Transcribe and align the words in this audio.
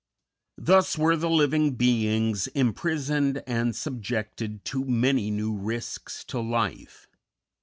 Thus 0.57 0.97
were 0.97 1.15
the 1.15 1.29
living 1.29 1.75
beings 1.75 2.47
imprisoned 2.47 3.43
and 3.45 3.75
subjected 3.75 4.65
to 4.65 4.83
many 4.83 5.29
new 5.29 5.55
risks 5.55 6.23
to 6.23 6.39
life. 6.39 7.07